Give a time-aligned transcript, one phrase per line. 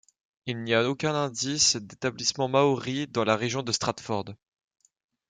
[0.47, 4.33] Il n'y a aucun indice d'établissement maori dans la région de Stratford.